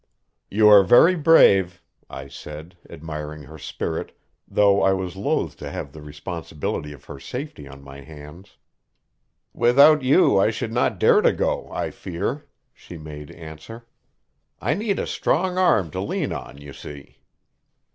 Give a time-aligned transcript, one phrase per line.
[0.49, 5.91] "You are very brave," I said, admiring her spirit, though I was loath to have
[5.91, 8.57] the responsibility of her safety on my hands.
[9.53, 13.85] "Without you I should not dare to go, I fear," she made answer,
[14.59, 17.19] "I need a strong arm to lean on, you see."